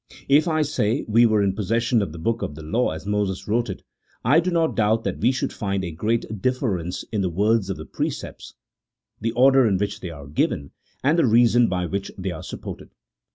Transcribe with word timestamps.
If, 0.27 0.47
I 0.47 0.63
say, 0.63 1.05
we 1.07 1.27
were 1.27 1.43
in 1.43 1.53
possession 1.53 2.01
of 2.01 2.11
the 2.11 2.17
book 2.17 2.41
of 2.41 2.55
the 2.55 2.63
law 2.63 2.89
as 2.89 3.05
Moses 3.05 3.47
wrote 3.47 3.69
it, 3.69 3.83
I 4.25 4.39
do 4.39 4.49
not 4.49 4.75
doubt 4.75 5.03
that 5.03 5.19
we 5.19 5.31
should 5.31 5.53
find 5.53 5.83
a 5.85 5.91
great 5.91 6.41
difference 6.41 7.03
in 7.11 7.21
the 7.21 7.29
words 7.29 7.69
of 7.69 7.77
the 7.77 7.85
precepts, 7.85 8.55
the 9.19 9.31
order 9.33 9.67
in 9.67 9.77
which 9.77 9.99
they 9.99 10.09
are 10.09 10.25
given, 10.25 10.71
and 11.03 11.19
the 11.19 11.27
reasons 11.27 11.69
by 11.69 11.85
which 11.85 12.09
they 12.17 12.31
are 12.31 12.41
supported. 12.41 12.89